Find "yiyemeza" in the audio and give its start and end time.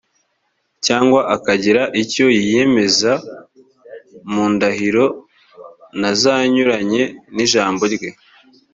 2.37-3.11